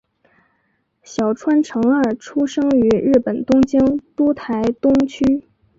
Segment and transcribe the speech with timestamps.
[1.03, 5.45] 小川诚二出生于日本东京都台东区。